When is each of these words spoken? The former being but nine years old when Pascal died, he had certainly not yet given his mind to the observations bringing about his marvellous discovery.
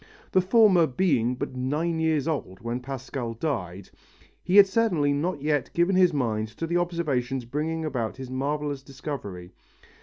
The 0.31 0.41
former 0.41 0.87
being 0.87 1.35
but 1.35 1.55
nine 1.55 1.99
years 1.99 2.27
old 2.27 2.59
when 2.61 2.79
Pascal 2.79 3.35
died, 3.35 3.91
he 4.43 4.55
had 4.57 4.65
certainly 4.65 5.13
not 5.13 5.43
yet 5.43 5.69
given 5.75 5.95
his 5.95 6.11
mind 6.11 6.47
to 6.57 6.65
the 6.65 6.77
observations 6.77 7.45
bringing 7.45 7.85
about 7.85 8.17
his 8.17 8.31
marvellous 8.31 8.81
discovery. 8.81 9.51